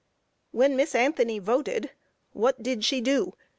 [0.49, 1.91] When Miss Anthony voted,
[2.31, 3.35] what did she do?